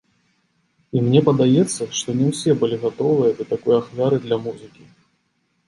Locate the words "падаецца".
1.27-1.81